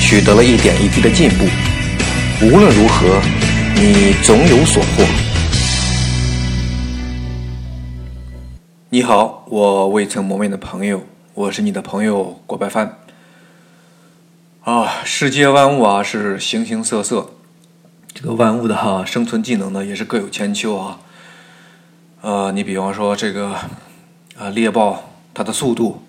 [0.00, 1.44] 取得了一点一滴的进步，
[2.40, 3.20] 无论如何，
[3.74, 5.04] 你总有所获。
[8.88, 12.96] 你好，我未曾谋面的朋友，我是你的朋友郭白帆。
[14.62, 17.32] 啊，世界万物啊是形形色色，
[18.14, 21.00] 这个万物的哈生存技能呢也是各有千秋啊。
[22.22, 23.54] 呃，你比方说这个
[24.38, 26.04] 啊猎豹它的速度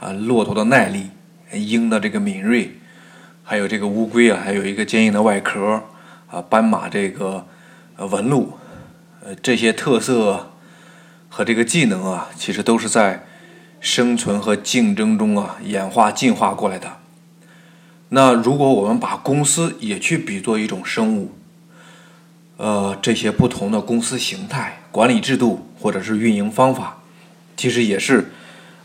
[0.00, 1.10] 啊，骆驼的耐力，
[1.52, 2.78] 鹰的这个敏锐。
[3.46, 5.82] 还有这个乌龟啊，还有一个坚硬的外壳
[6.30, 7.46] 啊，斑马这个
[7.96, 8.54] 呃纹路，
[9.22, 10.50] 呃这些特色
[11.28, 13.26] 和这个技能啊，其实都是在
[13.80, 16.96] 生存和竞争中啊演化进化过来的。
[18.08, 21.32] 那如果我们把公司也去比作一种生物，
[22.56, 27.02] 呃，这些不同的公司形态、管理制度或者是运营方法，
[27.58, 28.30] 其实也是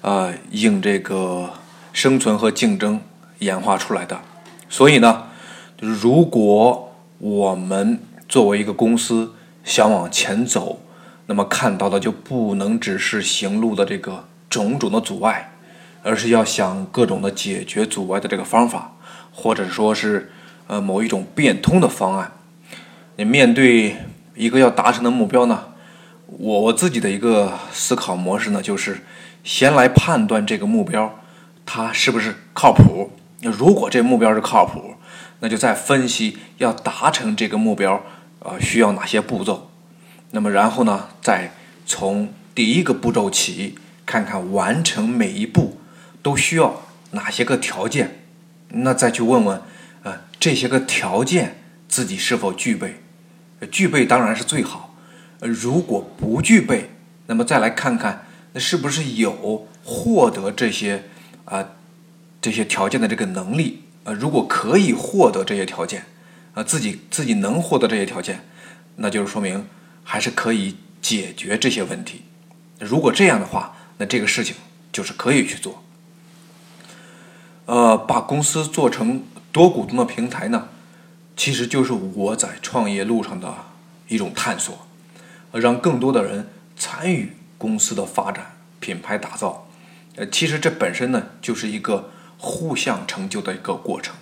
[0.01, 1.51] 呃应这个
[1.93, 2.99] 生存和竞争
[3.39, 4.19] 演化出来的。
[4.69, 5.23] 所以呢，
[5.75, 10.81] 就是如果我们作为一个公司想往前走，
[11.25, 15.51] 那么看到的就不能只是行路的这个种种的阻碍，
[16.03, 18.93] 而是要想各种的解决阻碍的这个方法，
[19.33, 20.31] 或者说是
[20.67, 22.31] 呃某一种变通的方案。
[23.17, 23.97] 你面对
[24.35, 25.65] 一个要达成的目标呢，
[26.27, 29.01] 我我自己的一个思考模式呢，就是
[29.43, 31.19] 先来判断这个目标
[31.65, 33.11] 它是不是靠谱。
[33.41, 34.95] 那如果这目标是靠谱，
[35.39, 38.03] 那就再分析要达成这个目标，
[38.39, 39.71] 呃，需要哪些步骤？
[40.31, 41.53] 那么然后呢，再
[41.85, 43.75] 从第一个步骤起，
[44.05, 45.77] 看看完成每一步
[46.21, 46.81] 都需要
[47.11, 48.25] 哪些个条件？
[48.69, 49.61] 那再去问问，
[50.03, 53.01] 呃，这些个条件自己是否具备？
[53.71, 54.95] 具备当然是最好。
[55.39, 56.91] 如果不具备，
[57.27, 61.05] 那么再来看看，那是不是有获得这些
[61.45, 61.65] 啊？
[62.41, 66.05] 这些条件的这个能力，呃，如果可以获得这些条件，
[66.53, 68.45] 啊，自己自己能获得这些条件，
[68.95, 69.67] 那就是说明
[70.05, 72.21] 还是可以解决这些问题。
[72.79, 74.55] 如果这样的话，那这个事情
[74.93, 75.83] 就是可以去做。
[77.65, 80.69] 呃，把公司做成多股东的平台呢，
[81.35, 83.53] 其实就是我在创业路上的
[84.07, 84.87] 一种探索，
[85.51, 89.67] 让更多的人参与公司的发展、品牌打造。
[90.15, 92.11] 呃，其实这本身呢，就是一个。
[92.41, 94.15] 互相成就的一个过程。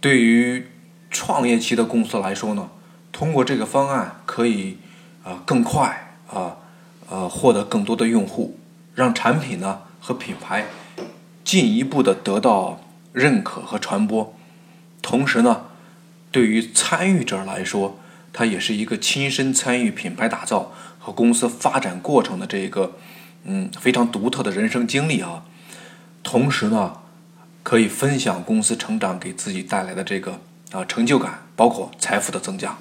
[0.00, 0.66] 对于
[1.10, 2.68] 创业期的公司来说呢，
[3.12, 4.76] 通过这个方案可以
[5.24, 6.58] 啊更快啊
[7.08, 8.58] 呃获得更多的用户，
[8.94, 10.66] 让产品呢和品牌
[11.42, 12.80] 进一步的得到
[13.12, 14.36] 认可和传播。
[15.00, 15.66] 同时呢，
[16.30, 17.98] 对于参与者来说，
[18.32, 22.96] 它也是一个亲身参与品牌打造和公司发展过程的这一个
[23.44, 25.44] 嗯非常独特的人生经历啊。
[26.26, 26.98] 同时呢，
[27.62, 30.40] 可以分享公司成长给自己带来的这个
[30.72, 32.76] 啊成就感，包括财富的增加。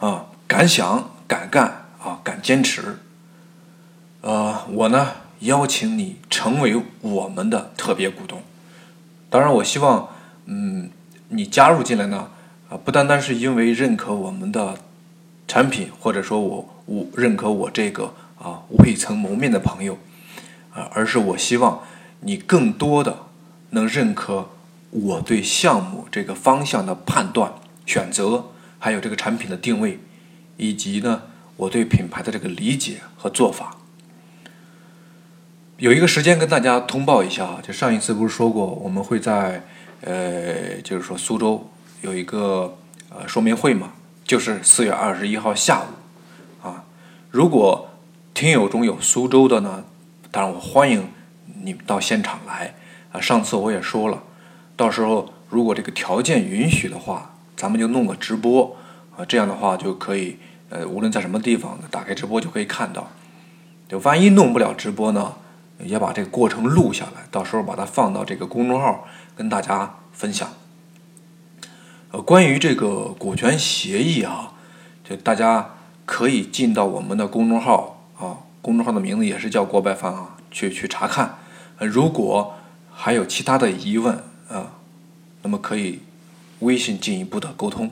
[0.00, 2.98] 啊，敢想敢干啊，敢坚持。
[4.22, 8.42] 呃，我呢邀请你成为我们的特别股东。
[9.30, 10.08] 当然，我希望
[10.46, 10.90] 嗯
[11.28, 12.30] 你加入进来呢
[12.68, 14.80] 啊，不单单是因为认可我们的
[15.46, 19.96] 产品，或者说我我认可我这个啊未曾谋面的朋友。
[20.74, 21.82] 啊，而是我希望
[22.20, 23.26] 你更多的
[23.70, 24.50] 能认可
[24.90, 27.54] 我对项目这个方向的判断、
[27.86, 28.46] 选择，
[28.80, 30.00] 还有这个产品的定位，
[30.56, 31.22] 以及呢
[31.56, 33.76] 我对品牌的这个理解和做法。
[35.78, 39.64] 有一个时间跟大家通报一下啊，就上一次不是说过我们会在
[40.00, 41.70] 呃，就是说苏州
[42.02, 42.76] 有一个
[43.10, 43.92] 呃说明会嘛，
[44.24, 46.84] 就是四月二十一号下午啊，
[47.30, 47.90] 如果
[48.32, 49.84] 听友中有苏州的呢。
[50.34, 51.10] 当然，我欢迎
[51.62, 52.74] 你们到现场来
[53.12, 53.20] 啊！
[53.20, 54.20] 上次我也说了，
[54.74, 58.76] 到时候如果这个条件允许的话，咱们就弄个直播
[59.16, 60.38] 啊，这样的话就可以
[60.70, 63.12] 呃，无论在什么地方，打开直播就可以看到。
[63.88, 65.34] 就万一弄不了直播呢，
[65.78, 69.06] 也把这个过程录下来，到时候把它放到这个公众号
[69.36, 70.48] 跟大家分享。
[72.10, 74.54] 呃，关于这个股权协议啊，
[75.08, 78.43] 就大家可以进到我们的公众号啊。
[78.64, 81.36] 公众号的名字也是叫郭白帆啊，去去查看。
[81.76, 82.54] 如果
[82.90, 84.14] 还有其他的疑问
[84.48, 84.72] 啊，
[85.42, 86.00] 那么可以
[86.60, 87.90] 微信进一步的沟通。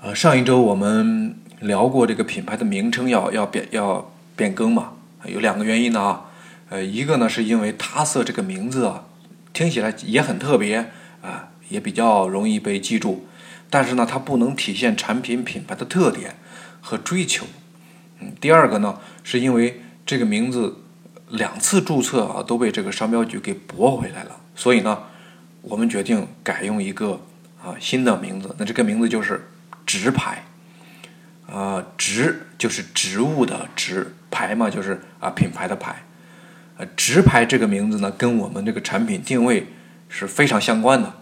[0.00, 4.92] 呃，上一周我们聊过这个品牌的名称要要变要变更嘛，
[5.26, 6.24] 有两个原因呢啊，
[6.70, 9.04] 呃，一个呢是因为他色这个名字啊，
[9.52, 13.26] 听起来也很特别啊，也比较容易被记住，
[13.68, 16.36] 但是呢，它不能体现产品品牌的特点
[16.80, 17.44] 和追求。
[18.40, 20.76] 第二个呢，是因为这个名字
[21.30, 25.04] 两次注册啊都被这个商标局给驳回来了，所以呢，
[25.62, 27.20] 我们决定改用一个
[27.62, 29.48] 啊新的名字，那这个名字就是。
[29.86, 30.42] 植牌，
[31.46, 36.02] 呃，植就是植物的植，牌嘛就是啊品牌的牌，
[36.78, 39.66] 呃，植牌这个名字呢，跟我们这个产品定位
[40.08, 41.12] 是非常相关的，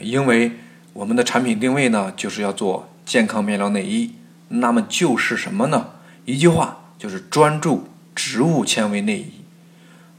[0.00, 0.52] 因为
[0.94, 4.14] 我们的产品定位呢，就是要做健康面料内衣，
[4.48, 5.90] 那么就是什么呢？
[6.28, 9.32] 一句话就是专注植物纤维内衣。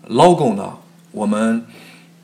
[0.08, 0.78] logo 呢，
[1.12, 1.64] 我们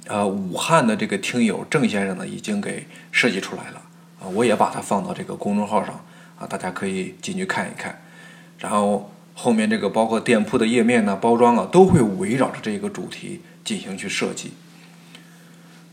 [0.07, 3.81] 呃武汉的这个听友郑先生呢，已经给设计出来了
[4.19, 4.25] 啊。
[4.33, 6.03] 我也把它放到这个公众号上
[6.39, 8.01] 啊，大家可以进去看一看。
[8.57, 14.53] 然后后面这个包括店铺的页面呢、包装啊，都会围绕着这个主题进行去设计。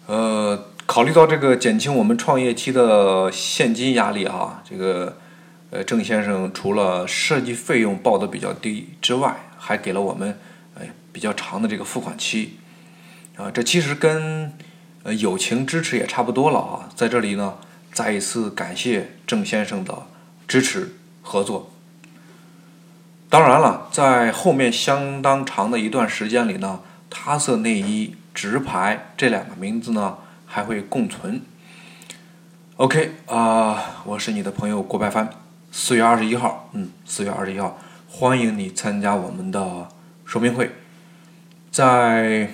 [0.07, 5.19] 呃，考虑到这个减轻我们创业期的现金压力啊，这个
[5.73, 10.39] 呃郑先生除了设计费用报的比较低之外，还给了我们
[10.77, 12.59] 呃比较长的这个付款期
[13.37, 13.51] 啊。
[13.51, 14.53] 这其实跟
[15.03, 17.55] 呃友情支持也差不多了啊，在这里呢。
[17.95, 20.07] 再一次感谢郑先生的
[20.49, 21.71] 支持合作。
[23.29, 26.81] 当然了，在后面相当长的一段时间里呢，
[27.11, 30.17] 他色内衣直牌这两个名字呢
[30.47, 31.43] 还会共存。
[32.77, 35.42] OK 啊，我是你的朋友郭白帆。
[35.73, 39.89] 四月二十一号，嗯，四月二十一号，欢迎你参加我们的
[40.25, 40.71] 说明会。
[41.71, 42.51] 在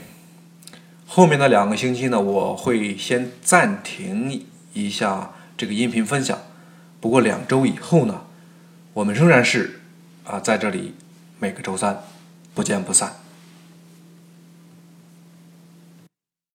[1.04, 4.46] 后面的两个星期呢，我会先暂停。
[4.74, 6.38] 一下这个音频分享，
[7.00, 8.26] 不过两周以后呢，
[8.92, 9.80] 我们仍然是
[10.24, 10.94] 啊在这里
[11.40, 12.04] 每个周三
[12.54, 13.14] 不见不散。